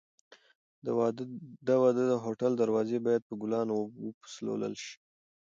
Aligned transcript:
د 1.67 1.71
واده 1.81 2.03
د 2.11 2.13
هوټل 2.23 2.51
دروازې 2.61 2.97
باید 3.05 3.21
په 3.29 3.33
ګلانو 3.41 3.75
وپسولل 4.05 4.73
شي. 4.83 4.95